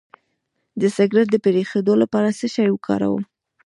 د 0.81 0.83
سګرټ 0.95 1.27
د 1.31 1.35
پرېښودو 1.45 1.93
لپاره 2.01 2.29
څه 2.39 2.45
شی 2.55 2.67
وکاروم؟ 2.71 3.23